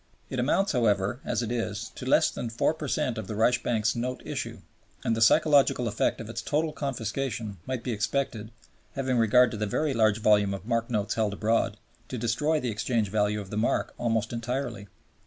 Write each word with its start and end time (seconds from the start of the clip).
It 0.31 0.39
amounts, 0.39 0.71
however, 0.71 1.19
as 1.23 1.43
it 1.43 1.51
is, 1.51 1.91
to 1.93 2.07
less 2.07 2.31
than 2.31 2.49
4 2.49 2.73
per 2.73 2.87
cent 2.87 3.19
of 3.19 3.27
the 3.27 3.35
Reichsbank's 3.35 3.95
Note 3.95 4.23
Issue, 4.25 4.61
and 5.03 5.15
the 5.15 5.21
psychological 5.21 5.87
effect 5.87 6.19
of 6.19 6.27
its 6.27 6.41
total 6.41 6.73
confiscation 6.73 7.59
might 7.67 7.83
be 7.83 7.91
expected 7.91 8.49
(having 8.95 9.19
regard 9.19 9.51
to 9.51 9.57
the 9.57 9.67
very 9.67 9.93
large 9.93 10.17
volume 10.19 10.55
of 10.55 10.65
mark 10.65 10.89
notes 10.89 11.13
held 11.13 11.33
abroad) 11.33 11.77
to 12.07 12.17
destroy 12.17 12.59
the 12.59 12.71
exchange 12.71 13.09
value 13.09 13.39
of 13.39 13.51
the 13.51 13.57
mark 13.57 13.93
almost 13.99 14.33
entirely. 14.33 14.87